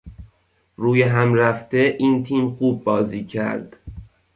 [0.75, 3.75] رویهم رفته این تیم خوب بازی کرد